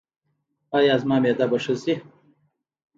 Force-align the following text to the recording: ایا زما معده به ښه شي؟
ایا 0.77 0.95
زما 1.01 1.17
معده 1.23 1.45
به 1.51 1.57
ښه 1.63 1.75
شي؟ 1.83 1.95